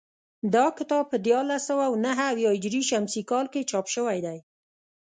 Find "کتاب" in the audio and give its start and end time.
0.77-1.03